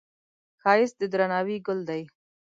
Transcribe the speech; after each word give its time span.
ښایست 0.61 0.95
د 0.99 1.03
درناوي 1.11 1.57
ګل 1.65 1.79
دی 1.89 2.03